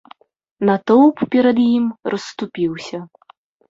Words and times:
Натоўп 0.69 1.17
перад 1.37 1.57
ім 1.77 1.85
расступіўся. 2.15 2.97